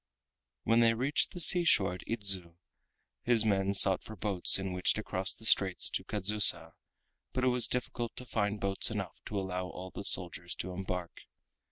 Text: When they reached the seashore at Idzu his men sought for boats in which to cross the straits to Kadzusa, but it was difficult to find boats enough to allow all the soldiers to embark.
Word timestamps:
When 0.63 0.79
they 0.79 0.95
reached 0.95 1.29
the 1.31 1.39
seashore 1.39 1.93
at 1.93 2.03
Idzu 2.07 2.55
his 3.21 3.45
men 3.45 3.75
sought 3.75 4.03
for 4.03 4.15
boats 4.15 4.57
in 4.57 4.73
which 4.73 4.93
to 4.93 5.03
cross 5.03 5.35
the 5.35 5.45
straits 5.45 5.91
to 5.91 6.03
Kadzusa, 6.03 6.73
but 7.33 7.43
it 7.43 7.49
was 7.49 7.67
difficult 7.67 8.15
to 8.15 8.25
find 8.25 8.59
boats 8.59 8.89
enough 8.89 9.19
to 9.25 9.39
allow 9.39 9.67
all 9.67 9.91
the 9.93 10.03
soldiers 10.03 10.55
to 10.55 10.71
embark. 10.71 11.11